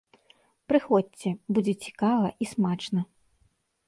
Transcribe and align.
Прыходзьце, 0.71 1.33
будзе 1.57 1.75
цікава 1.87 2.27
і 2.45 2.47
смачна! 2.55 3.01